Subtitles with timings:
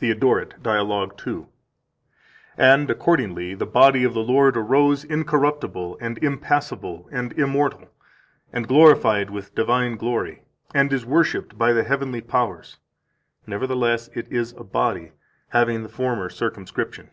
[0.00, 0.18] 159
[0.58, 1.22] THEODORET, Dialog 2 (t.
[1.22, 1.48] 4, f.
[1.48, 1.52] 82
[2.64, 7.88] and 112): "And accordingly the body of the Lord arose incorruptible and impassible and immortal,
[8.52, 10.42] and glorified with divine glory,
[10.74, 12.78] and is worshiped by the heavenly powers.
[13.46, 15.12] Nevertheless, it is a body,
[15.50, 17.10] having the former circumscription."